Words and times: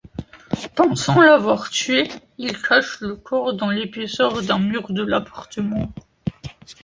Pensant 0.73 1.21
l'avoir 1.21 1.69
tué, 1.69 2.09
Il 2.39 2.59
cache 2.59 3.01
le 3.01 3.15
corps 3.15 3.53
dans 3.53 3.69
l'épaisseur 3.69 4.41
d'un 4.41 4.57
mur 4.57 4.91
de 4.91 5.03
l'appartement. 5.03 5.91